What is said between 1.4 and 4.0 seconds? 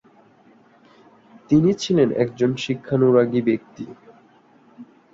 তিনি ছিলেন একজন শিক্ষানুরাগী ব্যক্তি।